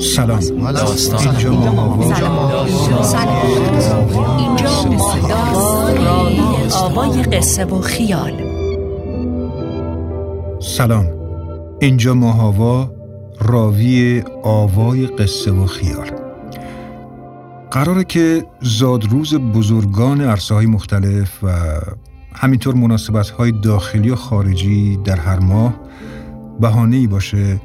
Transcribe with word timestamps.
سلام. 0.00 0.40
اینجا 4.38 4.74
اینجا 4.88 5.08
آوای 6.76 7.22
قصه 7.22 7.64
و 7.64 7.80
خیال. 7.80 8.32
سلام. 10.60 11.06
اینجا 11.80 12.14
ماهاوا 12.14 12.90
راوی 13.40 14.22
آوای 14.42 15.06
قصه 15.06 15.50
و 15.50 15.66
خیال. 15.66 16.10
قراره 17.70 18.04
که 18.04 18.44
زادروز 18.62 19.34
بزرگان 19.34 20.20
عرصه 20.20 20.54
های 20.54 20.66
مختلف 20.66 21.44
و 21.44 21.50
همینطور 22.34 22.74
مناسبت 22.74 23.30
های 23.30 23.52
داخلی 23.52 24.10
و 24.10 24.16
خارجی 24.16 24.96
در 24.96 25.16
هر 25.16 25.38
ماه 25.38 25.74
بهانه 26.60 26.96
ای 26.96 27.06
باشه 27.06 27.60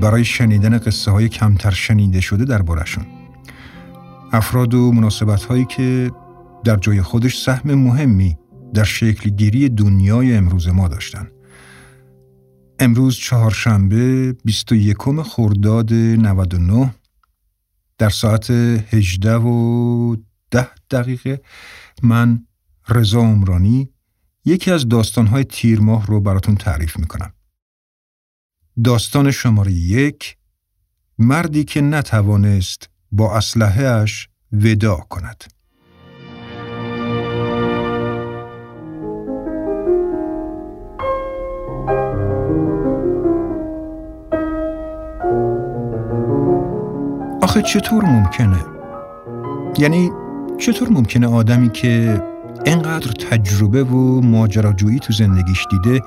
برای 0.00 0.24
شنیدن 0.24 0.78
قصه 0.78 1.10
های 1.10 1.28
کمتر 1.28 1.70
شنیده 1.70 2.20
شده 2.20 2.44
دربارشون 2.44 3.06
افراد 4.32 4.74
و 4.74 4.92
مناسبت 4.92 5.44
هایی 5.44 5.64
که 5.64 6.10
در 6.64 6.76
جای 6.76 7.02
خودش 7.02 7.38
سهم 7.38 7.74
مهمی 7.74 8.36
در 8.74 8.84
شکل 8.84 9.30
گیری 9.30 9.68
دنیای 9.68 10.34
امروز 10.36 10.68
ما 10.68 10.88
داشتن 10.88 11.28
امروز 12.78 13.16
چهارشنبه 13.16 14.32
21 14.44 14.96
خرداد 15.24 15.92
99 15.92 16.94
در 17.98 18.10
ساعت 18.10 18.50
18 18.50 19.34
و 19.36 20.16
10 20.50 20.68
دقیقه 20.90 21.40
من 22.02 22.46
رضا 22.88 23.20
عمرانی 23.20 23.88
یکی 24.44 24.70
از 24.70 24.88
داستانهای 24.88 25.44
تیر 25.44 25.80
ماه 25.80 26.06
رو 26.06 26.20
براتون 26.20 26.54
تعریف 26.54 26.98
می‌کنم. 26.98 27.32
داستان 28.84 29.30
شماره 29.30 29.72
یک 29.72 30.36
مردی 31.18 31.64
که 31.64 31.80
نتوانست 31.80 32.90
با 33.12 33.36
اش 33.36 34.28
ودا 34.52 34.96
کند. 34.96 35.44
آخه 47.42 47.62
چطور 47.62 48.04
ممکنه؟ 48.04 48.64
یعنی 49.78 50.10
چطور 50.58 50.88
ممکنه 50.88 51.26
آدمی 51.26 51.70
که 51.70 52.22
انقدر 52.66 53.12
تجربه 53.12 53.84
و 53.84 54.20
ماجراجویی 54.20 54.98
تو 54.98 55.12
زندگیش 55.12 55.66
دیده 55.70 56.02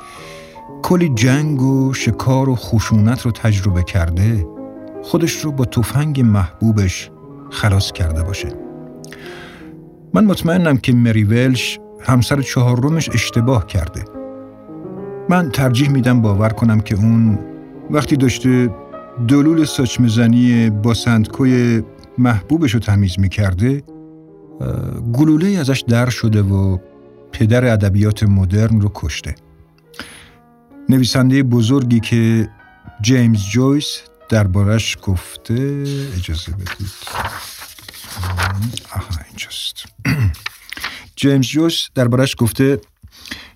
کلی 0.84 1.10
جنگ 1.10 1.62
و 1.62 1.94
شکار 1.94 2.50
و 2.50 2.56
خشونت 2.56 3.22
رو 3.22 3.32
تجربه 3.32 3.84
کرده 3.84 4.48
خودش 5.04 5.42
رو 5.42 5.52
با 5.52 5.66
تفنگ 5.66 6.22
محبوبش 6.22 7.12
خلاص 7.50 7.92
کرده 7.92 8.24
باشه. 8.24 8.50
من 10.14 10.26
مطمئنم 10.26 10.78
که 10.78 10.94
مری 10.94 11.24
ولش 11.24 11.80
همسر 12.02 12.42
چهارمش 12.42 13.10
اشتباه 13.10 13.68
کرده. 13.68 14.06
من 15.30 15.50
ترجیح 15.50 15.90
میدم 15.90 16.22
باور 16.22 16.50
کنم 16.50 16.80
که 16.80 16.96
اون 16.96 17.40
وقتی 17.90 18.16
داشته 18.16 18.70
دلول 19.28 19.66
ساچمزنی 19.66 20.70
با 20.70 20.94
سندکوی 20.94 21.84
محبوبش 22.18 22.74
رو 22.74 22.80
تمیز 22.80 23.20
می‌کرده 23.20 23.84
گلوله 25.14 25.60
ازش 25.60 25.84
در 25.88 26.10
شده 26.10 26.42
و 26.42 26.78
پدر 27.32 27.74
ادبیات 27.74 28.24
مدرن 28.24 28.82
رو 28.82 28.92
کشته. 28.96 29.36
نویسنده 30.90 31.44
بزرگی 31.44 32.00
که 32.00 32.50
جیمز 33.02 33.40
جویس 33.40 34.02
دربارش 34.30 34.98
گفته. 35.02 35.84
اجازه 36.18 36.52
بدید. 36.52 36.92
آها 38.92 39.22
اینجاست. 39.28 39.86
جیمز 41.16 41.46
جویس 41.46 41.88
دربارش 41.96 42.36
گفته 42.38 42.82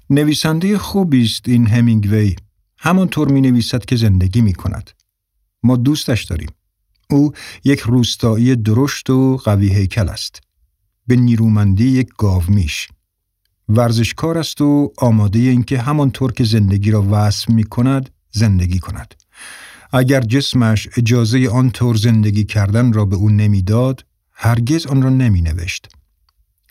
نویسنده 0.10 0.78
خوبی 0.78 1.24
است 1.24 1.50
این 1.50 1.68
همینگوی. 1.68 2.36
همانطور 2.78 3.32
می 3.32 3.42
نویسد 3.42 3.86
که 3.86 3.96
زندگی 3.96 4.42
می 4.42 4.54
کند 4.54 4.90
ما 5.64 5.76
دوستش 5.76 6.24
داریم. 6.24 6.50
او 7.10 7.32
یک 7.64 7.80
روستایی 7.80 8.56
درشت 8.56 9.10
و 9.10 9.38
قوی 9.38 9.74
هیکل 9.74 10.10
است. 10.10 10.42
به 11.08 11.16
نیرومندی 11.16 11.88
یک 11.88 12.10
گاومیش. 12.18 12.88
ورزشکار 13.74 14.38
است 14.38 14.62
و 14.62 14.94
آماده 14.98 15.40
اینکه 15.40 15.82
همانطور 15.82 16.32
که 16.32 16.44
زندگی 16.44 16.92
را 16.92 17.08
وصف 17.12 17.50
می 17.50 17.64
کند 17.64 18.10
زندگی 18.32 18.80
کند. 18.80 19.14
اگر 19.94 20.22
جسمش 20.22 20.90
اجازه 20.98 21.50
آن 21.50 21.72
طور 21.72 21.96
زندگی 21.96 22.44
کردن 22.44 22.94
را 22.94 23.06
به 23.06 23.16
او 23.16 23.30
نمی‌داد 23.30 24.06
هرگز 24.32 24.86
آن 24.86 25.02
را 25.02 25.10
نمی 25.10 25.42
نوشت 25.42 25.90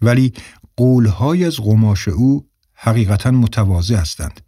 ولی 0.03 0.33
قولهای 0.77 1.45
از 1.45 1.57
قماش 1.57 2.09
او 2.09 2.47
حقیقتا 2.75 3.31
متواضع 3.31 3.97
هستند. 3.97 4.41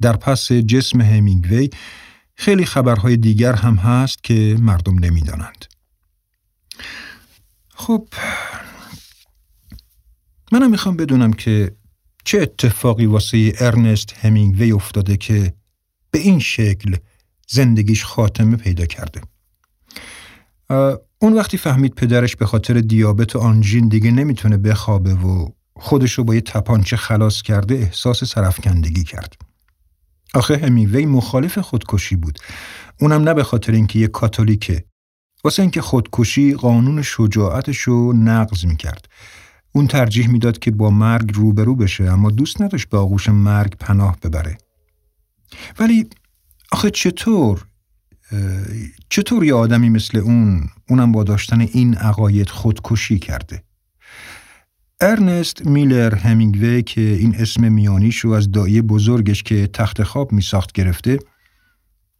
در 0.00 0.16
پس 0.16 0.52
جسم 0.52 1.00
همینگوی 1.00 1.70
خیلی 2.34 2.64
خبرهای 2.64 3.16
دیگر 3.16 3.52
هم 3.52 3.74
هست 3.74 4.24
که 4.24 4.56
مردم 4.60 4.98
نمی‌دانند. 4.98 5.64
خب 7.74 8.08
منم 10.52 10.70
می‌خوام 10.70 10.96
بدونم 10.96 11.32
که 11.32 11.76
چه 12.24 12.40
اتفاقی 12.40 13.06
واسه 13.06 13.52
ارنست 13.60 14.12
همینگوی 14.12 14.72
افتاده 14.72 15.16
که 15.16 15.54
به 16.10 16.18
این 16.18 16.38
شکل 16.38 16.96
زندگیش 17.48 18.04
خاتمه 18.04 18.56
پیدا 18.56 18.86
کرده. 18.86 19.20
اون 21.18 21.32
وقتی 21.32 21.58
فهمید 21.58 21.94
پدرش 21.94 22.36
به 22.36 22.46
خاطر 22.46 22.80
دیابت 22.80 23.36
و 23.36 23.38
آنژین 23.38 23.88
دیگه 23.88 24.10
نمی‌تونه 24.10 24.56
بخوابه 24.56 25.14
و 25.14 25.48
خودش 25.76 26.12
رو 26.12 26.24
با 26.24 26.34
یه 26.34 26.40
تپانچه 26.40 26.96
خلاص 26.96 27.42
کرده 27.42 27.74
احساس 27.74 28.24
سرفکندگی 28.24 29.04
کرد. 29.04 29.36
آخه 30.34 30.56
همیوی 30.56 31.06
مخالف 31.06 31.58
خودکشی 31.58 32.16
بود. 32.16 32.38
اونم 33.00 33.22
نه 33.22 33.34
به 33.34 33.44
خاطر 33.44 33.72
اینکه 33.72 33.98
یه 33.98 34.06
کاتولیکه. 34.06 34.84
واسه 35.44 35.62
اینکه 35.62 35.80
خودکشی 35.80 36.54
قانون 36.54 37.02
شجاعتش 37.02 37.88
نقض 38.14 38.64
می‌کرد. 38.64 39.08
اون 39.76 39.86
ترجیح 39.86 40.28
می‌داد 40.28 40.58
که 40.58 40.70
با 40.70 40.90
مرگ 40.90 41.34
روبرو 41.34 41.74
بشه 41.76 42.04
اما 42.04 42.30
دوست 42.30 42.62
نداشت 42.62 42.88
به 42.88 42.98
آغوش 42.98 43.28
مرگ 43.28 43.76
پناه 43.80 44.18
ببره. 44.22 44.58
ولی 45.78 46.06
آخه 46.72 46.90
چطور 46.90 47.66
چطور 49.08 49.44
یه 49.44 49.54
آدمی 49.54 49.88
مثل 49.88 50.18
اون 50.18 50.68
اونم 50.88 51.12
با 51.12 51.24
داشتن 51.24 51.60
این 51.60 51.94
عقاید 51.94 52.50
خودکشی 52.50 53.18
کرده؟ 53.18 53.62
ارنست 55.00 55.66
میلر 55.66 56.14
همینگوی 56.14 56.82
که 56.82 57.00
این 57.00 57.34
اسم 57.34 57.72
میانیش 57.72 58.18
رو 58.18 58.32
از 58.32 58.50
دایی 58.50 58.82
بزرگش 58.82 59.42
که 59.42 59.66
تخت 59.66 60.02
خواب 60.02 60.32
می 60.32 60.42
ساخت 60.42 60.72
گرفته 60.72 61.18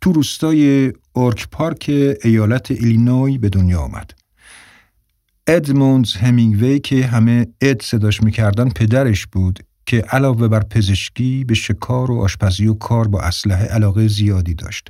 تو 0.01 0.13
روستای 0.13 0.93
اورک 1.13 1.49
پارک 1.51 1.91
ایالت 2.25 2.71
ایلینوی 2.71 3.39
به 3.39 3.49
دنیا 3.49 3.81
آمد. 3.81 4.24
ادموندز 5.47 6.13
همینگوی 6.13 6.81
که 6.81 7.07
همه 7.07 7.47
اد 7.61 7.83
صداش 7.83 8.23
می‌کردن 8.23 8.69
پدرش 8.69 9.27
بود 9.27 9.59
که 9.87 9.99
علاوه 9.99 10.49
بر 10.49 10.61
پزشکی 10.61 11.45
به 11.45 11.55
شکار 11.55 12.11
و 12.11 12.21
آشپزی 12.21 12.67
و 12.67 12.75
کار 12.75 13.09
با 13.09 13.21
اسلحه 13.21 13.67
علاقه 13.67 14.09
زیادی 14.09 14.55
داشت. 14.55 14.89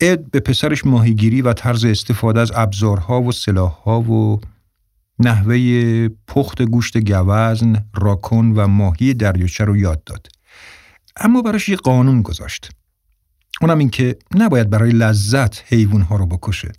اد 0.00 0.30
به 0.30 0.40
پسرش 0.40 0.86
ماهیگیری 0.86 1.42
و 1.42 1.52
طرز 1.52 1.84
استفاده 1.84 2.40
از 2.40 2.52
ابزارها 2.54 3.22
و 3.22 3.32
سلاحها 3.32 4.00
و 4.00 4.40
نحوه 5.18 6.08
پخت 6.08 6.62
گوشت 6.62 6.98
گوزن، 6.98 7.84
راکون 7.94 8.52
و 8.52 8.66
ماهی 8.66 9.14
دریاچه 9.14 9.64
رو 9.64 9.76
یاد 9.76 10.04
داد. 10.04 10.26
اما 11.16 11.42
براش 11.42 11.68
یه 11.68 11.76
قانون 11.76 12.22
گذاشت. 12.22 12.70
اونم 13.60 13.78
این 13.78 13.90
که 13.90 14.16
نباید 14.34 14.70
برای 14.70 14.90
لذت 14.90 15.72
حیوان 15.72 16.00
ها 16.00 16.16
رو 16.16 16.26
بکشه. 16.26 16.72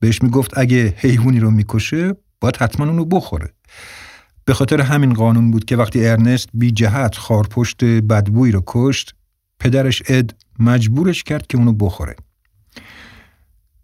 بهش 0.00 0.22
می‌گفت 0.22 0.58
اگه 0.58 0.94
حیوانی 0.96 1.40
رو 1.40 1.50
می‌کشه 1.50 2.14
باید 2.40 2.56
حتما 2.56 2.86
اونو 2.86 3.04
بخوره. 3.04 3.52
به 4.44 4.54
خاطر 4.54 4.80
همین 4.80 5.14
قانون 5.14 5.50
بود 5.50 5.64
که 5.64 5.76
وقتی 5.76 6.06
ارنست 6.06 6.48
بی 6.54 6.70
جهت 6.70 7.16
خارپشت 7.16 7.84
بدبوی 7.84 8.52
رو 8.52 8.62
کشت 8.66 9.14
پدرش 9.58 10.02
اد 10.06 10.34
مجبورش 10.58 11.22
کرد 11.22 11.46
که 11.46 11.58
اونو 11.58 11.72
بخوره. 11.72 12.16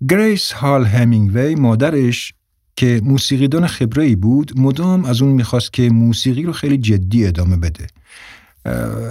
گریس 0.08 0.52
هال 0.52 0.84
همینگوی 0.84 1.54
مادرش 1.54 2.34
که 2.76 3.00
موسیقیدان 3.04 3.66
خبره 3.66 4.16
بود 4.16 4.60
مدام 4.60 5.04
از 5.04 5.22
اون 5.22 5.32
می‌خواست 5.32 5.72
که 5.72 5.90
موسیقی 5.90 6.42
رو 6.42 6.52
خیلی 6.52 6.78
جدی 6.78 7.26
ادامه 7.26 7.56
بده 7.56 7.86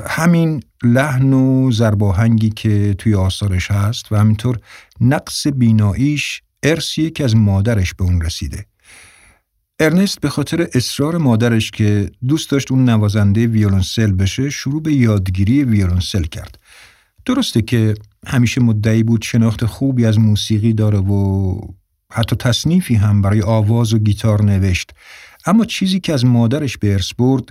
همین 0.08 0.64
لحن 0.84 1.34
و 1.34 1.72
ضرباهنگی 1.72 2.50
که 2.50 2.96
توی 2.98 3.16
آثارش 3.16 3.72
هست 3.72 4.12
و 4.12 4.16
همینطور 4.16 4.60
نقص 5.02 5.48
بیناییش 5.48 6.42
ارثیه 6.64 7.10
که 7.10 7.24
از 7.24 7.36
مادرش 7.36 7.94
به 7.94 8.04
اون 8.04 8.22
رسیده 8.22 8.66
ارنست 9.84 10.22
به 10.22 10.30
خاطر 10.30 10.68
اصرار 10.74 11.18
مادرش 11.18 11.72
که 11.72 12.12
دوست 12.28 12.50
داشت 12.50 12.72
اون 12.72 12.90
نوازنده 12.90 13.48
ویولنسل 13.48 14.12
بشه 14.12 14.50
شروع 14.50 14.82
به 14.82 14.94
یادگیری 14.94 15.64
ویولنسل 15.64 16.24
کرد 16.24 16.60
درسته 17.26 17.62
که 17.62 17.94
همیشه 18.28 18.62
مدعی 18.62 19.04
بود 19.04 19.22
شناخت 19.22 19.66
خوبی 19.66 20.06
از 20.06 20.20
موسیقی 20.20 20.74
داره 20.74 21.00
و 21.00 21.56
حتی 22.12 22.36
تصنیفی 22.36 22.96
هم 22.96 23.22
برای 23.22 23.42
آواز 23.42 23.94
و 23.94 24.00
گیتار 24.00 24.44
نوشت 24.44 24.92
اما 25.46 25.66
چیزی 25.66 26.00
که 26.00 26.14
از 26.14 26.26
مادرش 26.26 26.78
به 26.78 26.94
ارث 26.94 27.14
برد 27.18 27.50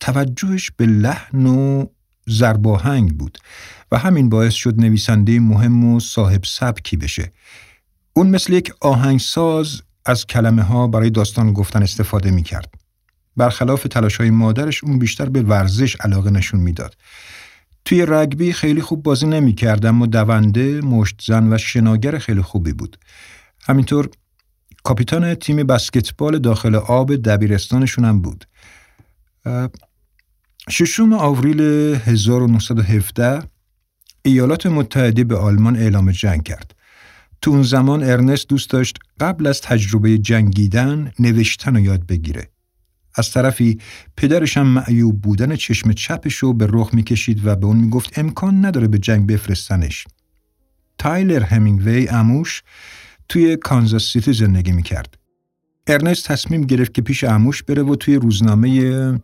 توجهش 0.00 0.70
به 0.76 0.86
لحن 0.86 1.46
و 1.46 1.86
زرباهنگ 2.26 3.16
بود 3.16 3.38
و 3.92 3.98
همین 3.98 4.28
باعث 4.28 4.54
شد 4.54 4.80
نویسنده 4.80 5.40
مهم 5.40 5.84
و 5.84 6.00
صاحب 6.00 6.44
سبکی 6.44 6.96
بشه. 6.96 7.32
اون 8.12 8.30
مثل 8.30 8.52
یک 8.52 8.72
آهنگساز 8.80 9.82
از 10.04 10.26
کلمه 10.26 10.62
ها 10.62 10.86
برای 10.86 11.10
داستان 11.10 11.52
گفتن 11.52 11.82
استفاده 11.82 12.30
می 12.30 12.42
کرد. 12.42 12.74
برخلاف 13.36 13.82
تلاش 13.82 14.16
های 14.16 14.30
مادرش 14.30 14.84
اون 14.84 14.98
بیشتر 14.98 15.28
به 15.28 15.42
ورزش 15.42 15.96
علاقه 15.96 16.30
نشون 16.30 16.60
می‌داد. 16.60 16.96
توی 17.84 18.06
رگبی 18.08 18.52
خیلی 18.52 18.80
خوب 18.80 19.02
بازی 19.02 19.26
نمی 19.26 19.54
کرد 19.54 19.86
اما 19.86 20.06
دونده، 20.06 20.80
مشت 20.80 21.22
زن 21.26 21.52
و 21.52 21.58
شناگر 21.58 22.18
خیلی 22.18 22.42
خوبی 22.42 22.72
بود. 22.72 22.98
همینطور 23.62 24.08
کاپیتان 24.82 25.34
تیم 25.34 25.56
بسکتبال 25.56 26.38
داخل 26.38 26.74
آب 26.74 27.16
دبیرستانشون 27.16 28.04
هم 28.04 28.22
بود. 28.22 28.44
ششم 30.70 31.12
آوریل 31.12 31.60
1917 31.60 33.42
ایالات 34.22 34.66
متحده 34.66 35.24
به 35.24 35.36
آلمان 35.36 35.76
اعلام 35.76 36.10
جنگ 36.10 36.42
کرد. 36.42 36.74
تو 37.42 37.50
اون 37.50 37.62
زمان 37.62 38.02
ارنست 38.02 38.48
دوست 38.48 38.70
داشت 38.70 38.98
قبل 39.20 39.46
از 39.46 39.60
تجربه 39.60 40.18
جنگیدن 40.18 41.12
نوشتن 41.18 41.76
و 41.76 41.80
یاد 41.80 42.06
بگیره. 42.06 42.48
از 43.14 43.30
طرفی 43.30 43.78
پدرش 44.16 44.56
هم 44.56 44.66
معیوب 44.66 45.22
بودن 45.22 45.56
چشم 45.56 45.92
چپش 45.92 46.34
رو 46.34 46.52
به 46.52 46.66
رخ 46.70 46.94
می‌کشید 46.94 47.46
و 47.46 47.56
به 47.56 47.66
اون 47.66 47.76
می‌گفت 47.76 48.18
امکان 48.18 48.64
نداره 48.64 48.88
به 48.88 48.98
جنگ 48.98 49.26
بفرستنش. 49.26 50.06
تایلر 50.98 51.42
همینگوی 51.42 52.08
عموش 52.08 52.62
توی 53.28 53.56
کانزاس 53.56 54.12
سیتی 54.12 54.32
زندگی 54.32 54.72
می‌کرد. 54.72 55.18
ارنست 55.86 56.28
تصمیم 56.28 56.60
گرفت 56.60 56.94
که 56.94 57.02
پیش 57.02 57.24
عموش 57.24 57.62
بره 57.62 57.82
و 57.82 57.94
توی 57.94 58.14
روزنامه 58.14 59.20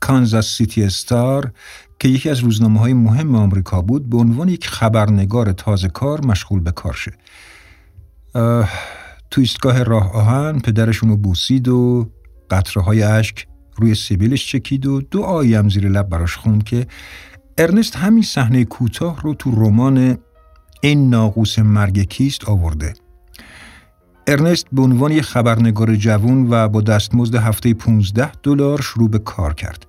کانزاس 0.00 0.56
سیتی 0.56 0.84
استار 0.84 1.52
که 1.98 2.08
یکی 2.08 2.30
از 2.30 2.38
روزنامه 2.38 2.80
های 2.80 2.92
مهم 2.92 3.34
آمریکا 3.34 3.82
بود 3.82 4.10
به 4.10 4.16
عنوان 4.16 4.48
یک 4.48 4.68
خبرنگار 4.68 5.52
تازه 5.52 5.88
کار 5.88 6.26
مشغول 6.26 6.60
به 6.60 6.72
کار 6.72 6.92
شه. 6.92 7.12
تو 9.30 9.40
ایستگاه 9.40 9.82
راه 9.82 10.12
آهن 10.12 10.58
پدرشون 10.58 11.08
رو 11.08 11.16
بوسید 11.16 11.68
و 11.68 12.10
قطره 12.50 12.82
های 12.82 13.02
اشک 13.02 13.46
روی 13.76 13.94
سیبیلش 13.94 14.52
چکید 14.52 14.86
و 14.86 15.00
دو 15.00 15.22
آیم 15.22 15.68
زیر 15.68 15.88
لب 15.88 16.08
براش 16.08 16.36
خوند 16.36 16.64
که 16.64 16.86
ارنست 17.58 17.96
همین 17.96 18.22
صحنه 18.22 18.64
کوتاه 18.64 19.20
رو 19.20 19.34
تو 19.34 19.50
رمان 19.50 20.18
این 20.80 21.10
ناقوس 21.10 21.58
مرگ 21.58 22.00
کیست 22.02 22.48
آورده. 22.48 22.94
ارنست 24.30 24.66
به 24.72 24.82
عنوان 24.82 25.12
یک 25.12 25.22
خبرنگار 25.22 25.96
جوون 25.96 26.46
و 26.50 26.68
با 26.68 26.80
دستمزد 26.80 27.34
هفته 27.34 27.74
15 27.74 28.32
دلار 28.42 28.82
شروع 28.82 29.08
به 29.08 29.18
کار 29.18 29.54
کرد. 29.54 29.86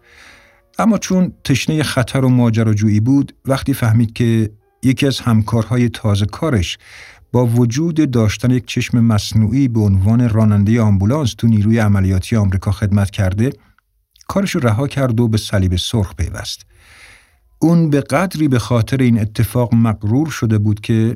اما 0.79 0.97
چون 0.97 1.33
تشنه 1.43 1.83
خطر 1.83 2.25
و 2.25 2.29
ماجراجویی 2.29 2.99
بود 2.99 3.33
وقتی 3.45 3.73
فهمید 3.73 4.13
که 4.13 4.51
یکی 4.83 5.07
از 5.07 5.19
همکارهای 5.19 5.89
تازه 5.89 6.25
کارش 6.25 6.77
با 7.31 7.45
وجود 7.45 8.11
داشتن 8.11 8.51
یک 8.51 8.65
چشم 8.65 8.99
مصنوعی 8.99 9.67
به 9.67 9.79
عنوان 9.79 10.29
راننده 10.29 10.81
آمبولانس 10.81 11.33
تو 11.33 11.47
نیروی 11.47 11.79
عملیاتی 11.79 12.35
آمریکا 12.35 12.71
خدمت 12.71 13.09
کرده 13.09 13.49
کارش 14.27 14.55
رها 14.55 14.87
کرد 14.87 15.19
و 15.19 15.27
به 15.27 15.37
صلیب 15.37 15.75
سرخ 15.75 16.15
پیوست 16.15 16.65
اون 17.59 17.89
به 17.89 18.01
قدری 18.01 18.47
به 18.47 18.59
خاطر 18.59 18.97
این 18.97 19.19
اتفاق 19.19 19.75
مقرور 19.75 20.29
شده 20.29 20.57
بود 20.57 20.79
که 20.79 21.13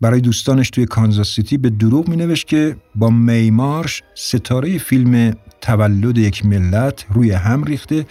برای 0.00 0.20
دوستانش 0.20 0.70
توی 0.70 0.86
کانزاس 0.86 1.34
سیتی 1.34 1.58
به 1.58 1.70
دروغ 1.70 2.08
می 2.08 2.16
نوشت 2.16 2.46
که 2.46 2.76
با 2.94 3.10
میمارش 3.10 4.02
ستاره 4.14 4.78
فیلم 4.78 5.34
تولد 5.60 6.18
یک 6.18 6.46
ملت 6.46 7.06
روی 7.10 7.30
هم 7.30 7.64
ریخته 7.64 8.06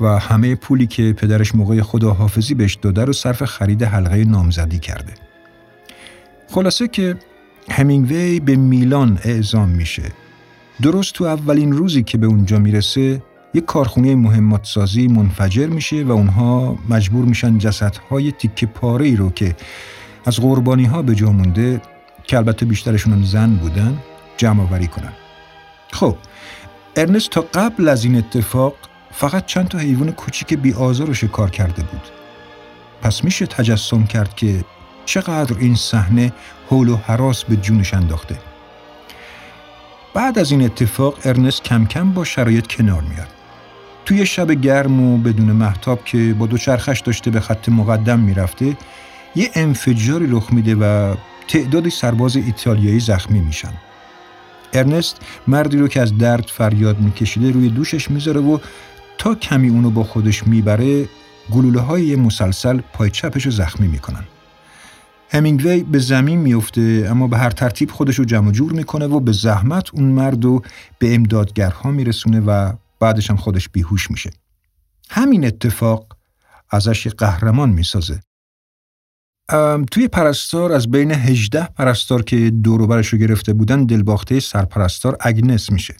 و 0.00 0.18
همه 0.18 0.54
پولی 0.54 0.86
که 0.86 1.12
پدرش 1.12 1.54
موقع 1.54 1.80
خداحافظی 1.80 2.54
بهش 2.54 2.74
داده 2.74 3.04
رو 3.04 3.12
صرف 3.12 3.44
خرید 3.44 3.82
حلقه 3.82 4.24
نامزدی 4.24 4.78
کرده. 4.78 5.12
خلاصه 6.50 6.88
که 6.88 7.16
همینگوی 7.70 8.40
به 8.40 8.56
میلان 8.56 9.18
اعزام 9.24 9.68
میشه. 9.68 10.02
درست 10.82 11.14
تو 11.14 11.24
اولین 11.24 11.72
روزی 11.72 12.02
که 12.02 12.18
به 12.18 12.26
اونجا 12.26 12.58
می‌رسه 12.58 13.22
یک 13.54 13.64
کارخونه 13.64 14.14
مهمات 14.14 14.64
سازی 14.64 15.08
منفجر 15.08 15.66
میشه 15.66 16.04
و 16.04 16.12
اونها 16.12 16.78
مجبور 16.88 17.24
میشن 17.24 17.58
جسدهای 17.58 18.32
تیکه 18.32 18.66
پاره 18.66 19.06
ای 19.06 19.16
رو 19.16 19.30
که 19.30 19.56
از 20.28 20.40
قربانی 20.40 20.84
ها 20.84 21.02
به 21.02 21.14
جا 21.14 21.32
مونده 21.32 21.80
که 22.24 22.36
البته 22.36 22.66
بیشترشون 22.66 23.22
زن 23.22 23.50
بودن 23.54 23.98
جمع 24.36 24.62
آوری 24.62 24.86
کنن. 24.86 25.12
خب 25.92 26.16
ارنست 26.96 27.30
تا 27.30 27.44
قبل 27.54 27.88
از 27.88 28.04
این 28.04 28.16
اتفاق 28.16 28.74
فقط 29.12 29.46
چند 29.46 29.68
تا 29.68 29.78
حیوان 29.78 30.12
کوچیک 30.12 30.54
بی 30.54 30.72
آزار 30.72 31.06
رو 31.06 31.14
شکار 31.14 31.50
کرده 31.50 31.82
بود. 31.82 32.00
پس 33.02 33.24
میشه 33.24 33.46
تجسم 33.46 34.04
کرد 34.04 34.36
که 34.36 34.64
چقدر 35.04 35.58
این 35.58 35.74
صحنه 35.74 36.32
حول 36.70 36.88
و 36.88 36.96
حراس 36.96 37.44
به 37.44 37.56
جونش 37.56 37.94
انداخته. 37.94 38.38
بعد 40.14 40.38
از 40.38 40.50
این 40.50 40.62
اتفاق 40.62 41.14
ارنست 41.24 41.62
کم 41.62 41.86
کم 41.86 42.12
با 42.12 42.24
شرایط 42.24 42.66
کنار 42.66 43.02
میاد. 43.02 43.28
توی 44.04 44.26
شب 44.26 44.52
گرم 44.52 45.00
و 45.00 45.18
بدون 45.18 45.52
محتاب 45.52 46.04
که 46.04 46.34
با 46.38 46.46
دوچرخش 46.46 47.00
داشته 47.00 47.30
به 47.30 47.40
خط 47.40 47.68
مقدم 47.68 48.18
می‌رفته 48.18 48.76
یه 49.38 49.50
انفجاری 49.54 50.26
رخ 50.30 50.52
میده 50.52 50.74
و 50.74 51.14
تعدادی 51.48 51.90
سرباز 51.90 52.36
ایتالیایی 52.36 53.00
زخمی 53.00 53.40
میشن. 53.40 53.72
ارنست 54.72 55.16
مردی 55.46 55.76
رو 55.76 55.88
که 55.88 56.00
از 56.00 56.18
درد 56.18 56.46
فریاد 56.46 57.00
میکشیده 57.00 57.50
روی 57.50 57.68
دوشش 57.68 58.10
می‌ذاره 58.10 58.40
و 58.40 58.58
تا 59.18 59.34
کمی 59.34 59.68
اونو 59.68 59.90
با 59.90 60.04
خودش 60.04 60.46
می‌بره 60.46 61.08
گلوله 61.50 61.80
های 61.80 62.16
مسلسل 62.16 62.80
پای 62.92 63.10
چپش 63.10 63.46
رو 63.46 63.50
زخمی 63.50 63.88
می‌کنن. 63.88 64.24
همینگوی 65.30 65.82
به 65.82 65.98
زمین 65.98 66.38
میفته 66.38 67.06
اما 67.10 67.26
به 67.26 67.38
هر 67.38 67.50
ترتیب 67.50 67.90
خودش 67.90 68.18
رو 68.18 68.24
جمع 68.24 68.52
جور 68.52 68.72
می‌کنه 68.72 69.06
و 69.06 69.20
به 69.20 69.32
زحمت 69.32 69.94
اون 69.94 70.04
مرد 70.04 70.44
رو 70.44 70.62
به 70.98 71.14
امدادگرها 71.14 71.90
میرسونه 71.90 72.40
و 72.40 72.72
بعدش 73.00 73.30
هم 73.30 73.36
خودش 73.36 73.68
بیهوش 73.68 74.10
میشه. 74.10 74.30
همین 75.10 75.46
اتفاق 75.46 76.16
ازش 76.70 77.08
قهرمان 77.08 77.70
می‌سازه. 77.70 78.20
توی 79.90 80.08
پرستار 80.12 80.72
از 80.72 80.90
بین 80.90 81.10
18 81.10 81.64
پرستار 81.64 82.22
که 82.22 82.50
دوروبرش 82.50 83.08
رو 83.08 83.18
گرفته 83.18 83.52
بودن 83.52 83.84
دلباخته 83.84 84.40
سرپرستار 84.40 85.16
اگنس 85.20 85.72
میشه. 85.72 85.96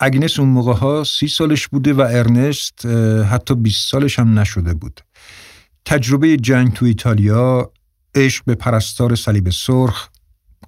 اگنس 0.00 0.38
اون 0.38 0.48
موقع 0.48 0.72
ها 0.72 1.04
سی 1.04 1.28
سالش 1.28 1.68
بوده 1.68 1.92
و 1.92 2.00
ارنست 2.00 2.86
حتی 3.30 3.54
20 3.54 3.90
سالش 3.90 4.18
هم 4.18 4.38
نشده 4.38 4.74
بود. 4.74 5.00
تجربه 5.84 6.36
جنگ 6.36 6.72
تو 6.72 6.86
ایتالیا، 6.86 7.72
عشق 8.14 8.44
به 8.44 8.54
پرستار 8.54 9.14
صلیب 9.14 9.50
سرخ، 9.50 10.08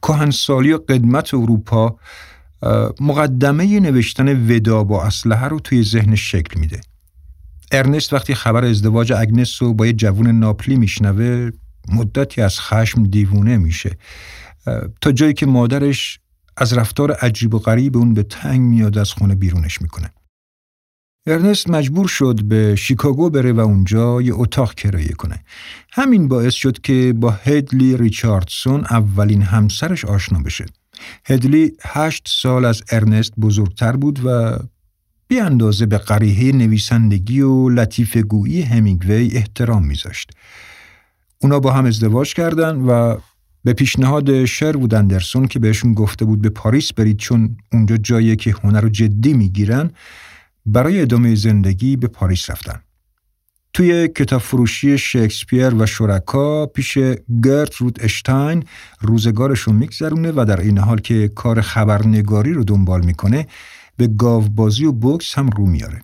کهنسالی 0.03 0.73
و 0.73 0.79
قدمت 0.79 1.35
اروپا 1.35 1.97
مقدمه 3.01 3.81
نوشتن 3.81 4.51
ودا 4.51 4.85
با 4.85 5.05
اسلحه 5.05 5.49
رو 5.49 5.61
توی 5.61 5.83
ذهن 5.83 6.15
شکل 6.15 6.61
میده. 6.61 6.81
ارنست 7.73 8.13
وقتی 8.13 8.35
خبر 8.35 8.65
ازدواج 8.65 9.13
اگنس 9.13 9.63
رو 9.63 9.75
با 9.75 9.87
یه 9.87 9.93
جوون 9.93 10.27
ناپلی 10.27 10.77
میشنوه 10.77 11.51
مدتی 11.89 12.41
از 12.41 12.61
خشم 12.61 13.03
دیوونه 13.03 13.57
میشه 13.57 13.97
تا 15.01 15.13
جایی 15.13 15.33
که 15.33 15.47
مادرش 15.47 16.21
از 16.57 16.73
رفتار 16.73 17.13
عجیب 17.13 17.55
و 17.55 17.59
غریب 17.59 17.97
اون 17.97 18.15
به 18.15 18.23
تنگ 18.23 18.61
میاد 18.61 18.99
از 18.99 19.13
خونه 19.13 19.35
بیرونش 19.35 19.83
می‌کنه. 19.83 20.11
ارنست 21.27 21.71
مجبور 21.71 22.09
شد 22.09 22.43
به 22.43 22.77
شیکاگو 22.77 23.31
بره 23.31 23.53
و 23.53 23.61
اونجا 23.61 24.23
یه 24.23 24.35
اتاق 24.35 24.75
کرایه 24.75 25.13
کنه. 25.13 25.45
همین 25.93 26.29
باعث 26.29 26.55
شد 26.55 26.81
که 26.81 27.15
با 27.17 27.31
هدلی 27.31 27.97
ریچاردسون 27.97 28.81
اولین 28.81 29.43
همسرش 29.43 30.05
آشنا 30.05 30.39
بشه. 30.39 30.67
هدلی 31.27 31.73
هشت 31.83 32.29
سال 32.29 32.65
از 32.65 32.83
ارنست 32.91 33.33
بزرگتر 33.41 33.97
بود 33.97 34.21
و 34.27 34.59
بی 35.29 35.41
اندازه 35.41 35.87
به 35.87 35.99
قریحه 35.99 36.53
نویسندگی 36.53 37.41
و 37.41 37.69
لطیف 37.69 38.17
گویی 38.17 38.63
همینگوی 38.63 39.31
احترام 39.33 39.87
میذاشت. 39.87 40.31
اونا 41.43 41.61
با 41.61 41.73
هم 41.73 41.85
ازدواج 41.85 42.35
کردن 42.35 42.77
و 42.77 43.17
به 43.65 43.73
پیشنهاد 43.73 44.45
شروود 44.45 44.95
اندرسون 44.95 45.47
که 45.47 45.59
بهشون 45.59 45.95
گفته 45.95 46.25
بود 46.25 46.43
به 46.43 46.49
پاریس 46.49 46.93
برید 46.93 47.17
چون 47.17 47.57
اونجا 47.73 47.97
جاییه 47.97 48.37
که 48.37 48.55
هنر 48.65 48.81
رو 48.81 48.89
جدی 48.89 49.33
می‌گیرن 49.33 49.91
برای 50.67 51.01
ادامه 51.01 51.35
زندگی 51.35 51.97
به 51.97 52.09
پاریس 52.09 52.51
رفتن. 52.51 52.81
توی 53.73 54.09
کتاب 54.09 54.41
فروشی 54.41 54.99
شکسپیر 54.99 55.75
و 55.75 55.87
شرکا 55.87 56.67
پیش 56.67 56.99
گرت 57.45 57.75
رود 57.75 57.99
اشتاین 58.01 58.65
روزگارش 59.01 59.61
رو 59.61 59.73
میگذرونه 59.73 60.33
و 60.33 60.45
در 60.49 60.61
این 60.61 60.79
حال 60.79 61.01
که 61.01 61.29
کار 61.29 61.61
خبرنگاری 61.61 62.53
رو 62.53 62.65
دنبال 62.65 63.05
می‌کنه 63.05 63.47
به 63.97 64.07
گاوبازی 64.07 64.85
و 64.85 64.93
بوکس 64.93 65.39
هم 65.39 65.51
رو 65.51 65.67
میاره. 65.67 66.01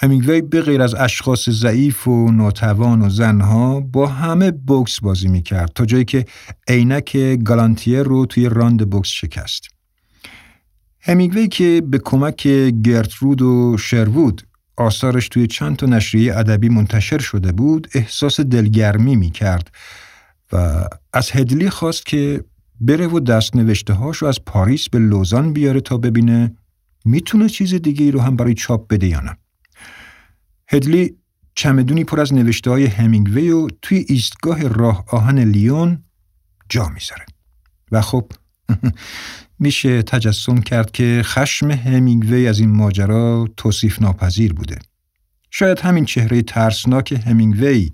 همینگوی 0.00 0.40
به 0.40 0.62
غیر 0.62 0.82
از 0.82 0.94
اشخاص 0.94 1.48
ضعیف 1.48 2.08
و 2.08 2.30
ناتوان 2.30 3.02
و 3.02 3.10
زنها 3.10 3.80
با 3.80 4.06
همه 4.06 4.50
بوکس 4.50 5.00
بازی 5.00 5.28
می‌کرد 5.28 5.72
تا 5.74 5.84
جایی 5.84 6.04
که 6.04 6.24
عینک 6.68 7.16
گالانتیر 7.44 8.02
رو 8.02 8.26
توی 8.26 8.48
راند 8.48 8.90
بوکس 8.90 9.08
شکست. 9.08 9.62
همینگوی 11.00 11.48
که 11.48 11.82
به 11.86 11.98
کمک 11.98 12.48
گرترود 12.84 13.42
و 13.42 13.76
شروود 13.78 14.42
آثارش 14.76 15.28
توی 15.28 15.46
چند 15.46 15.76
تا 15.76 15.86
نشریه 15.86 16.36
ادبی 16.36 16.68
منتشر 16.68 17.18
شده 17.18 17.52
بود 17.52 17.88
احساس 17.94 18.40
دلگرمی 18.40 19.16
می 19.16 19.30
کرد 19.30 19.70
و 20.52 20.84
از 21.12 21.30
هدلی 21.32 21.70
خواست 21.70 22.06
که 22.06 22.44
بره 22.80 23.06
و 23.06 23.20
دست 23.20 23.56
نوشته 23.56 23.92
هاش 23.92 24.16
رو 24.16 24.28
از 24.28 24.44
پاریس 24.44 24.88
به 24.88 24.98
لوزان 24.98 25.52
بیاره 25.52 25.80
تا 25.80 25.96
ببینه 25.96 26.56
می‌تونه 27.04 27.48
چیز 27.48 27.74
دیگه 27.74 28.04
ای 28.04 28.10
رو 28.10 28.20
هم 28.20 28.36
برای 28.36 28.54
چاپ 28.54 28.88
بده 28.88 29.06
یا 29.06 29.20
نه. 29.20 29.36
هدلی 30.68 31.16
چمدونی 31.54 32.04
پر 32.04 32.20
از 32.20 32.34
نوشته 32.34 32.70
های 32.70 32.86
همینگوی 32.86 33.50
و 33.50 33.68
توی 33.82 34.04
ایستگاه 34.08 34.68
راه 34.68 35.04
آهن 35.08 35.38
لیون 35.38 36.04
جا 36.68 36.88
می‌ذاره. 36.88 37.26
و 37.92 38.00
خب 38.00 38.32
میشه 39.58 40.02
تجسم 40.02 40.60
کرد 40.60 40.90
که 40.90 41.20
خشم 41.24 41.70
همینگوی 41.70 42.48
از 42.48 42.60
این 42.60 42.70
ماجرا 42.70 43.48
توصیف 43.56 44.02
ناپذیر 44.02 44.52
بوده. 44.52 44.78
شاید 45.50 45.80
همین 45.80 46.04
چهره 46.04 46.42
ترسناک 46.42 47.12
همینگوی 47.26 47.90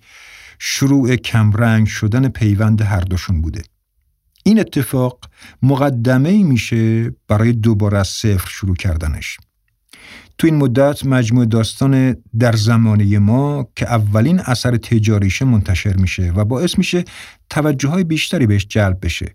شروع 0.58 1.16
کمرنگ 1.16 1.86
شدن 1.86 2.28
پیوند 2.28 2.82
هر 2.82 3.00
دوشون 3.00 3.42
بوده. 3.42 3.62
این 4.44 4.60
اتفاق 4.60 5.30
مقدمه 5.62 6.42
میشه 6.42 7.10
برای 7.28 7.52
دوباره 7.52 7.98
از 7.98 8.08
صفر 8.08 8.48
شروع 8.50 8.76
کردنش. 8.76 9.38
تو 10.38 10.46
این 10.46 10.56
مدت 10.56 11.06
مجموع 11.06 11.44
داستان 11.44 12.16
در 12.38 12.52
زمانه 12.56 13.18
ما 13.18 13.68
که 13.76 13.86
اولین 13.86 14.40
اثر 14.40 14.76
تجاریشه 14.76 15.44
منتشر 15.44 15.96
میشه 15.96 16.32
و 16.36 16.44
باعث 16.44 16.78
میشه 16.78 17.04
توجه 17.50 17.88
های 17.88 18.04
بیشتری 18.04 18.46
بهش 18.46 18.66
جلب 18.66 18.98
بشه. 19.02 19.34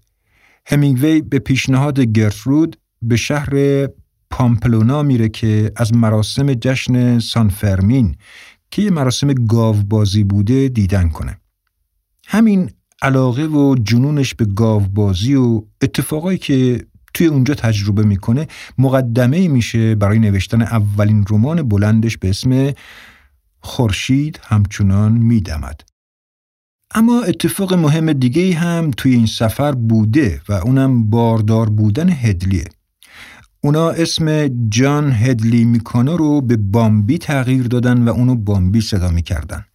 همینگوی 0.66 1.22
به 1.22 1.40
پیشنهاد 1.40 2.00
گرترود 2.00 2.78
به 3.02 3.16
شهر 3.16 3.88
پامپلونا 4.30 5.04
میره 5.04 5.30
که 5.30 5.72
از 5.76 5.94
مراسم 5.94 6.54
جشن 6.54 7.20
سانفرمین 7.20 8.16
که 8.72 8.82
یه 8.82 8.90
مراسم 8.90 9.34
گاوبازی 9.34 10.24
بوده 10.24 10.68
دیدن 10.68 11.10
کنه. 11.10 11.38
همین 12.28 12.72
علاقه 13.02 13.46
و 13.46 13.76
جنونش 13.84 14.36
به 14.36 14.46
گاوبازی 14.46 15.36
و 15.36 15.64
اتفاقایی 15.82 16.38
که 16.38 16.86
توی 17.20 17.28
اونجا 17.28 17.54
تجربه 17.54 18.04
می‌کنه 18.04 18.48
مقدمه 18.78 19.48
میشه 19.48 19.96
برای 19.96 20.20
نوشتن 20.20 20.62
اولین 20.62 21.26
رمان 21.30 21.64
بلندش 21.64 22.18
به 22.18 22.30
اسم 22.30 22.74
خورشید 23.60 24.40
همچنان 24.44 25.12
میدمد. 25.12 25.82
اما 26.96 27.22
اتفاق 27.22 27.74
مهم 27.74 28.14
دیگه 28.14 28.56
هم 28.56 28.92
توی 28.98 29.14
این 29.14 29.26
سفر 29.26 29.72
بوده 29.72 30.42
و 30.50 30.54
اونم 30.54 31.10
باردار 31.10 31.70
بودن 31.70 32.10
هدلیه. 32.10 32.66
اونا 33.62 33.90
اسم 33.90 34.48
جان 34.70 35.12
هدلی 35.12 35.64
میکانا 35.64 36.16
رو 36.16 36.42
به 36.42 36.58
بامبی 36.58 37.18
تغییر 37.18 37.68
دادن 37.68 38.08
و 38.08 38.10
اونو 38.10 38.36
بامبی 38.36 38.82
صدا 38.82 39.10
می‌کردن. 39.10 39.66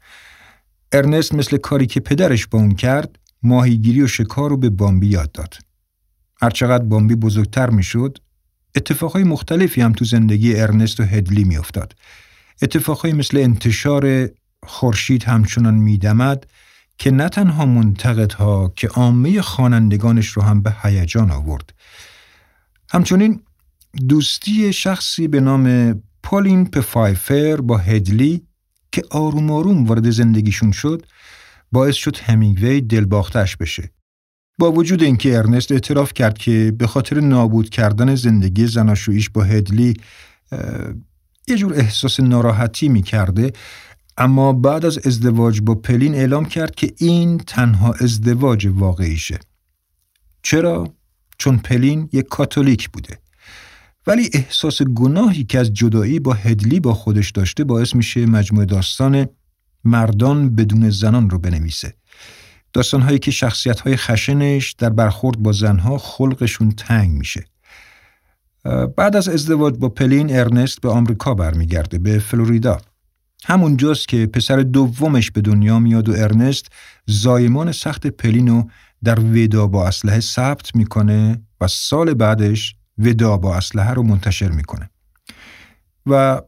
ارنست 0.92 1.34
مثل 1.34 1.56
کاری 1.56 1.86
که 1.86 2.00
پدرش 2.00 2.46
با 2.46 2.58
اون 2.58 2.74
کرد 2.74 3.18
ماهیگیری 3.42 4.02
و 4.02 4.06
شکار 4.06 4.50
رو 4.50 4.56
به 4.56 4.70
بامبی 4.70 5.06
یاد 5.06 5.32
داد. 5.32 5.54
هرچقدر 6.42 6.84
بامبی 6.84 7.14
بزرگتر 7.14 7.70
می‌شد 7.70 8.18
اتفاقهای 8.76 9.24
مختلفی 9.24 9.80
هم 9.80 9.92
تو 9.92 10.04
زندگی 10.04 10.56
ارنست 10.56 11.00
و 11.00 11.02
هدلی 11.02 11.44
میافتاد. 11.44 11.96
اتفاقهای 12.62 13.12
مثل 13.12 13.36
انتشار 13.36 14.28
خورشید 14.62 15.24
همچنان 15.24 15.74
میدمد 15.74 16.46
که 16.98 17.10
نه 17.10 17.28
تنها 17.28 17.66
منتقدها 17.66 18.72
که 18.76 18.88
عامه 18.88 19.42
خوانندگانش 19.42 20.28
رو 20.28 20.42
هم 20.42 20.62
به 20.62 20.76
هیجان 20.82 21.30
آورد. 21.30 21.74
همچنین 22.90 23.40
دوستی 24.08 24.72
شخصی 24.72 25.28
به 25.28 25.40
نام 25.40 25.94
پولین 26.22 26.70
پفایفر 26.70 27.56
با 27.56 27.78
هدلی 27.78 28.46
که 28.92 29.02
آروم 29.10 29.50
آروم 29.50 29.86
وارد 29.86 30.10
زندگیشون 30.10 30.72
شد 30.72 31.06
باعث 31.72 31.94
شد 31.94 32.16
همینگوی 32.16 32.80
دلباختش 32.80 33.56
بشه. 33.56 33.90
با 34.58 34.72
وجود 34.72 35.02
اینکه 35.02 35.38
ارنست 35.38 35.72
اعتراف 35.72 36.12
کرد 36.12 36.38
که 36.38 36.74
به 36.78 36.86
خاطر 36.86 37.20
نابود 37.20 37.70
کردن 37.70 38.14
زندگی 38.14 38.66
زناشوییش 38.66 39.30
با 39.30 39.42
هدلی 39.42 39.94
یه 41.48 41.56
جور 41.56 41.74
احساس 41.74 42.20
ناراحتی 42.20 42.88
می 42.88 43.02
کرده 43.02 43.52
اما 44.18 44.52
بعد 44.52 44.84
از 44.84 45.06
ازدواج 45.06 45.60
با 45.60 45.74
پلین 45.74 46.14
اعلام 46.14 46.44
کرد 46.44 46.74
که 46.74 46.94
این 46.98 47.38
تنها 47.38 47.92
ازدواج 47.92 48.66
واقعیشه. 48.66 49.38
چرا؟ 50.42 50.94
چون 51.38 51.58
پلین 51.58 52.08
یک 52.12 52.28
کاتولیک 52.28 52.90
بوده. 52.90 53.18
ولی 54.06 54.30
احساس 54.32 54.82
گناهی 54.82 55.44
که 55.44 55.58
از 55.58 55.72
جدایی 55.72 56.20
با 56.20 56.32
هدلی 56.32 56.80
با 56.80 56.94
خودش 56.94 57.30
داشته 57.30 57.64
باعث 57.64 57.94
میشه 57.94 58.26
مجموعه 58.26 58.66
داستان 58.66 59.26
مردان 59.84 60.54
بدون 60.54 60.90
زنان 60.90 61.30
رو 61.30 61.38
بنویسه. 61.38 61.94
داستانهایی 62.74 63.18
که 63.18 63.30
شخصیت 63.30 63.80
های 63.80 63.96
خشنش 63.96 64.72
در 64.72 64.90
برخورد 64.90 65.38
با 65.38 65.52
زنها 65.52 65.98
خلقشون 65.98 66.70
تنگ 66.70 67.10
میشه. 67.10 67.44
بعد 68.96 69.16
از 69.16 69.28
ازدواج 69.28 69.74
با 69.74 69.88
پلین 69.88 70.36
ارنست 70.36 70.80
به 70.80 70.88
آمریکا 70.88 71.34
برمیگرده 71.34 71.98
به 71.98 72.18
فلوریدا. 72.18 72.78
همونجاست 73.44 74.08
که 74.08 74.26
پسر 74.26 74.56
دومش 74.56 75.30
به 75.30 75.40
دنیا 75.40 75.78
میاد 75.78 76.08
و 76.08 76.12
ارنست 76.12 76.66
زایمان 77.06 77.72
سخت 77.72 78.06
پلینو 78.06 78.64
در 79.04 79.20
ودا 79.20 79.66
با 79.66 79.88
اسلحه 79.88 80.20
ثبت 80.20 80.76
می‌کنه 80.76 81.42
و 81.60 81.68
سال 81.68 82.14
بعدش 82.14 82.74
ودا 82.98 83.36
با 83.36 83.56
اسلحه 83.56 83.90
رو 83.90 84.02
منتشر 84.02 84.48
می‌کنه 84.48 84.90
و 86.06 86.42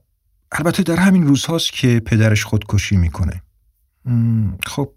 البته 0.53 0.83
در 0.83 0.97
همین 0.97 1.27
روزهاست 1.27 1.73
که 1.73 2.01
پدرش 2.01 2.45
خودکشی 2.45 2.97
می‌کنه 2.97 3.43
خب 4.67 4.93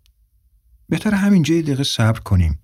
بهتر 0.89 1.13
همینجا 1.13 1.55
یه 1.55 1.61
دقیقه 1.61 1.83
صبر 1.83 2.19
کنیم 2.19 2.59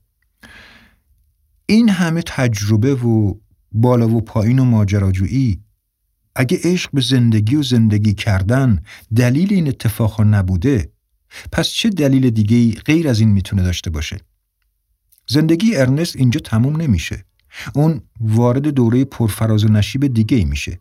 این 1.65 1.89
همه 1.89 2.21
تجربه 2.21 2.95
و 2.95 3.33
بالا 3.71 4.09
و 4.09 4.21
پایین 4.21 4.59
و 4.59 4.63
ماجراجویی 4.63 5.61
اگه 6.35 6.59
عشق 6.63 6.89
به 6.93 7.01
زندگی 7.01 7.55
و 7.55 7.63
زندگی 7.63 8.13
کردن 8.13 8.81
دلیل 9.15 9.53
این 9.53 9.67
اتفاقها 9.67 10.23
نبوده 10.23 10.91
پس 11.51 11.67
چه 11.67 11.89
دلیل 11.89 12.29
دیگه 12.29 12.81
غیر 12.81 13.07
از 13.07 13.19
این 13.19 13.29
می‌تونه 13.29 13.63
داشته 13.63 13.89
باشه؟ 13.89 14.17
زندگی 15.27 15.75
ارنست 15.75 16.15
اینجا 16.15 16.39
تموم 16.39 16.81
نمیشه. 16.81 17.25
اون 17.73 18.01
وارد 18.19 18.67
دوره 18.67 19.05
پرفراز 19.05 19.63
و 19.63 19.67
نشیب 19.67 20.13
دیگه 20.13 20.37
ای 20.37 20.45
میشه. 20.45 20.79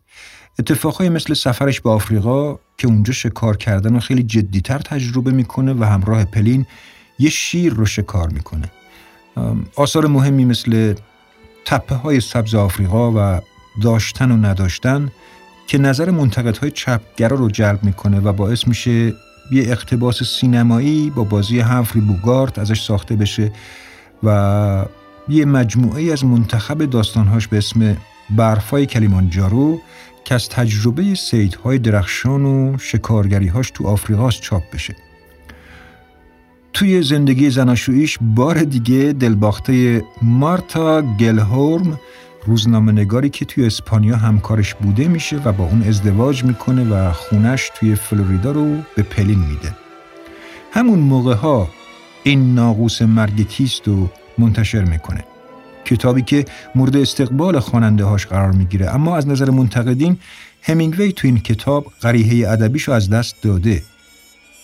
اتفاقهای 0.59 1.09
مثل 1.09 1.33
سفرش 1.33 1.81
به 1.81 1.89
آفریقا 1.89 2.59
که 2.77 2.87
اونجا 2.87 3.13
شکار 3.13 3.57
کردن 3.57 3.95
و 3.95 3.99
خیلی 3.99 4.23
جدیتر 4.23 4.79
تجربه 4.79 5.31
می‌کنه 5.31 5.73
و 5.73 5.83
همراه 5.83 6.25
پلین 6.25 6.65
یه 7.19 7.29
شیر 7.29 7.73
رو 7.73 7.85
شکار 7.85 8.29
می‌کنه. 8.29 8.71
آثار 9.75 10.07
مهمی 10.07 10.45
مثل 10.45 10.93
تپه 11.65 11.95
های 11.95 12.19
سبز 12.19 12.55
آفریقا 12.55 13.11
و 13.11 13.41
داشتن 13.83 14.31
و 14.31 14.37
نداشتن 14.37 15.11
که 15.67 15.77
نظر 15.77 16.11
منتقدهای 16.11 16.71
چپگرا 16.71 17.37
رو 17.37 17.49
جلب 17.49 17.83
می‌کنه 17.83 18.19
و 18.19 18.33
باعث 18.33 18.67
میشه 18.67 19.13
یه 19.51 19.63
اقتباس 19.71 20.23
سینمایی 20.23 21.09
با 21.09 21.23
بازی 21.23 21.59
همفری 21.59 22.01
بوگارت 22.01 22.59
ازش 22.59 22.81
ساخته 22.81 23.15
بشه 23.15 23.51
و 24.23 24.85
یه 25.29 25.45
مجموعه 25.45 26.13
از 26.13 26.25
منتخب 26.25 26.85
داستانهاش 26.85 27.47
به 27.47 27.57
اسم 27.57 27.97
برفای 28.29 28.85
کلیمانجارو 28.85 29.81
که 30.25 30.35
از 30.35 30.49
تجربه 30.49 31.15
سیدهای 31.15 31.77
درخشان 31.77 32.45
و 32.45 32.77
شکارگریهاش 32.77 33.71
تو 33.71 33.87
آفریقاست 33.87 34.41
چاپ 34.41 34.63
بشه 34.73 34.95
توی 36.75 37.03
زندگی 37.03 37.49
زناشوییش 37.49 38.17
بار 38.21 38.63
دیگه 38.63 39.15
دلباخته 39.19 40.03
مارتا 40.21 41.01
گلهورم 41.01 41.99
روزنامه 42.45 42.91
نگاری 42.91 43.29
که 43.29 43.45
توی 43.45 43.65
اسپانیا 43.65 44.15
همکارش 44.15 44.73
بوده 44.75 45.07
میشه 45.07 45.37
و 45.45 45.51
با 45.51 45.63
اون 45.63 45.83
ازدواج 45.83 46.43
می‌کنه 46.43 46.89
و 46.89 47.11
خونش 47.11 47.71
توی 47.75 47.95
فلوریدا 47.95 48.51
رو 48.51 48.77
به 48.95 49.03
پلین 49.03 49.39
میده. 49.39 49.75
همون 50.71 50.99
موقع 50.99 51.35
ها 51.35 51.69
این 52.23 52.55
ناقوس 52.55 53.01
مرگ 53.01 53.47
کیست 53.47 53.87
و 53.87 54.09
منتشر 54.37 54.83
می‌کنه. 54.83 55.23
کتابی 55.85 56.21
که 56.21 56.45
مورد 56.75 56.97
استقبال 56.97 57.59
خواننده 57.59 58.03
هاش 58.03 58.25
قرار 58.25 58.51
می‌گیره 58.51 58.95
اما 58.95 59.17
از 59.17 59.27
نظر 59.27 59.49
منتقدین 59.49 60.17
همینگوی 60.61 61.11
تو 61.11 61.27
این 61.27 61.39
کتاب 61.39 61.85
غریحه 62.01 62.51
ادبیشو 62.51 62.91
از 62.91 63.09
دست 63.09 63.35
داده. 63.41 63.81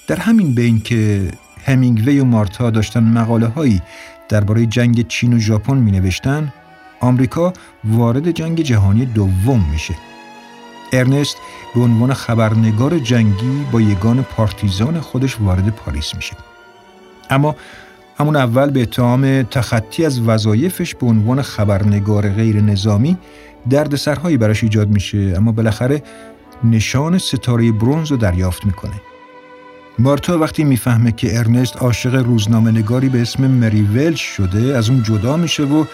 در 0.08 0.16
همین 0.16 0.56
بین 0.56 0.80
که 0.80 1.32
همینگوی 1.66 2.20
و 2.20 2.26
مارتا 2.26 2.70
داشتن 2.70 3.04
مقاله 3.04 3.48
هایی 3.48 3.82
درباره 4.30 4.66
جنگ 4.66 5.08
چین 5.08 5.34
و 5.34 5.40
ژاپن 5.40 5.78
می 5.78 5.92
نوشتن 5.92 6.54
آمریکا 7.00 7.54
وارد 7.84 8.32
جنگ 8.32 8.62
جهانی 8.62 9.06
دوم 9.06 9.66
میشه. 9.72 9.94
ارنست 10.94 11.38
به 11.76 11.82
عنوان 11.82 12.14
خبرنگار 12.14 13.00
جنگی 13.00 13.66
با 13.72 13.82
یگان 13.82 14.24
پارتیزان 14.24 15.00
خودش 15.00 15.42
وارد 15.42 15.70
پاریس 15.70 16.16
میشه. 16.16 16.34
اما 17.30 17.56
همون 18.18 18.36
اول 18.36 18.70
به 18.70 18.82
اتهام 18.82 19.44
تخطی 19.44 20.06
از 20.06 20.22
وظایفش 20.22 20.96
به 20.96 21.06
عنوان 21.06 21.42
خبرنگار 21.42 22.30
غیر 22.30 22.62
نظامی 22.62 23.18
دردسرهایی 23.70 24.38
براش 24.38 24.64
ایجاد 24.64 24.90
میشه 24.90 25.34
اما 25.38 25.52
بالاخره 25.52 26.04
نشان 26.64 27.18
ستاره 27.18 27.72
برونز 27.72 28.12
رو 28.12 28.18
دریافت 28.18 28.66
می‌کنه. 28.66 29.11
مارتا 30.02 30.38
وقتی 30.38 30.64
می‌فهمه 30.64 31.12
که 31.12 31.40
ارنست 31.40 31.78
عاشق 31.78 32.16
روزنامه 32.16 32.72
نگاری 32.72 33.10
به 33.10 33.22
اسم 33.22 33.48
مری 33.48 33.82
ولش 33.82 34.22
شده 34.22 34.78
از 34.78 34.90
اون 34.90 35.04
جدا 35.04 35.38
میشه 35.38 35.64
و 35.64 35.86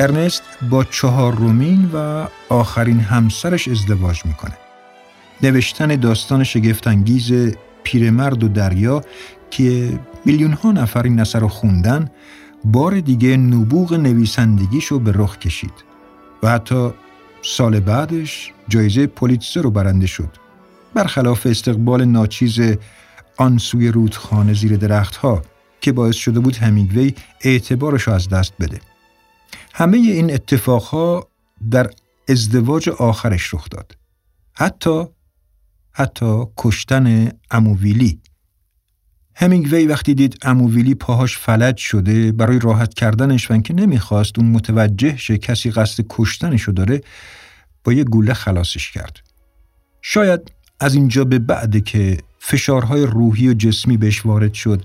ارنست 0.00 0.42
با 0.70 0.84
چهار 0.84 1.34
رومین 1.34 1.90
و 1.94 2.26
آخرین 2.48 3.00
همسرش 3.00 3.68
ازدواج 3.68 4.26
می‌کنه. 4.26 4.56
نوشتن 5.42 5.96
داستان 5.96 6.44
شگفتانگیز 6.44 7.32
پیرمرد 7.82 8.44
و 8.44 8.48
دریا 8.48 9.02
که 9.50 9.98
میلیون 10.24 10.52
ها 10.52 10.72
نفر 10.72 11.02
این 11.02 11.20
اثر 11.20 11.38
رو 11.38 11.48
خوندن 11.48 12.10
بار 12.64 13.00
دیگه 13.00 13.36
نبوغ 13.36 13.94
نویسندگیشو 13.94 14.98
به 14.98 15.12
رخ 15.14 15.38
کشید 15.38 15.84
و 16.42 16.50
حتی 16.50 16.90
سال 17.42 17.80
بعدش 17.80 18.52
جایزه 18.68 19.06
پولیتزر 19.06 19.62
رو 19.62 19.70
برنده 19.70 20.06
شد 20.06 20.30
برخلاف 20.94 21.46
استقبال 21.46 22.04
ناچیز 22.04 22.60
آن 23.36 23.58
سوی 23.58 23.88
رودخانه 23.88 24.54
زیر 24.54 24.76
درختها 24.76 25.42
که 25.80 25.92
باعث 25.92 26.16
شده 26.16 26.40
بود 26.40 26.56
همینگوی 26.56 27.14
اعتبارش 27.40 28.08
از 28.08 28.28
دست 28.28 28.52
بده. 28.60 28.80
همه 29.72 29.96
این 29.96 30.34
اتفاقها 30.34 31.28
در 31.70 31.90
ازدواج 32.28 32.88
آخرش 32.88 33.54
رخ 33.54 33.68
داد. 33.70 33.96
حتی 34.52 35.04
حتی 35.92 36.44
کشتن 36.56 37.28
اموویلی. 37.50 38.20
همینگوی 39.34 39.86
وقتی 39.86 40.14
دید 40.14 40.38
اموویلی 40.42 40.94
پاهاش 40.94 41.38
فلج 41.38 41.76
شده 41.76 42.32
برای 42.32 42.58
راحت 42.58 42.94
کردنش 42.94 43.50
و 43.50 43.58
که 43.58 43.74
نمی‌خواست 43.74 44.38
اون 44.38 44.50
متوجه 44.50 45.16
شه 45.16 45.38
کسی 45.38 45.70
قصد 45.70 46.04
کشتنشو 46.10 46.72
داره 46.72 47.00
با 47.84 47.92
یه 47.92 48.04
گوله 48.04 48.34
خلاصش 48.34 48.90
کرد. 48.90 49.20
شاید 50.02 50.52
از 50.80 50.94
اینجا 50.94 51.24
به 51.24 51.38
بعد 51.38 51.84
که 51.84 52.18
فشارهای 52.46 53.06
روحی 53.06 53.48
و 53.48 53.54
جسمی 53.54 53.96
بهش 53.96 54.26
وارد 54.26 54.54
شد 54.54 54.82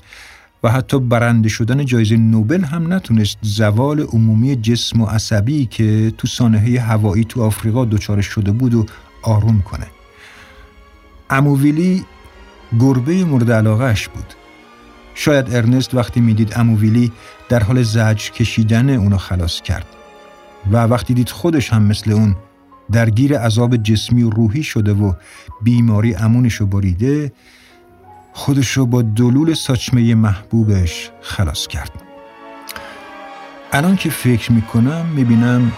و 0.63 0.71
حتی 0.71 0.99
برنده 0.99 1.49
شدن 1.49 1.85
جایزه 1.85 2.17
نوبل 2.17 2.63
هم 2.63 2.93
نتونست 2.93 3.37
زوال 3.41 3.99
عمومی 3.99 4.55
جسم 4.55 5.01
و 5.01 5.05
عصبی 5.05 5.65
که 5.65 6.13
تو 6.17 6.27
سانحه 6.27 6.79
هوایی 6.79 7.23
تو 7.23 7.43
آفریقا 7.43 7.85
دچار 7.85 8.21
شده 8.21 8.51
بود 8.51 8.73
و 8.73 8.85
آروم 9.23 9.61
کنه. 9.61 9.87
اموویلی 11.29 12.05
گربه 12.79 13.25
مورد 13.25 13.51
علاقهش 13.51 14.07
بود. 14.07 14.33
شاید 15.15 15.55
ارنست 15.55 15.95
وقتی 15.95 16.21
می‌دید 16.21 16.53
اموویلی 16.55 17.11
در 17.49 17.63
حال 17.63 17.83
زجر 17.83 18.31
کشیدن 18.31 18.89
اونو 18.89 19.17
خلاص 19.17 19.61
کرد 19.61 19.85
و 20.71 20.77
وقتی 20.77 21.13
دید 21.13 21.29
خودش 21.29 21.73
هم 21.73 21.83
مثل 21.83 22.11
اون 22.11 22.35
درگیر 22.91 23.37
عذاب 23.37 23.77
جسمی 23.77 24.23
و 24.23 24.29
روحی 24.29 24.63
شده 24.63 24.93
و 24.93 25.13
بیماری 25.61 26.15
امونشو 26.15 26.65
بریده 26.65 27.31
خودشو 28.33 28.85
با 28.85 29.01
دلول 29.01 29.53
ساچمه 29.53 30.15
محبوبش 30.15 31.11
خلاص 31.21 31.67
کرد. 31.67 31.91
الان 33.71 33.95
که 33.95 34.09
فکر 34.09 34.51
می‌کنم 34.51 35.05
می‌بینم 35.05 35.71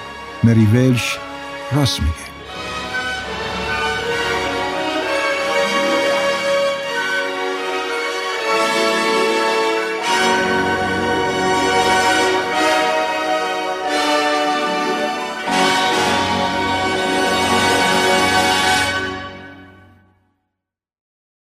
مری 0.43 0.65
ولش 0.65 1.17
راست 1.71 2.01
میگه. 2.01 2.30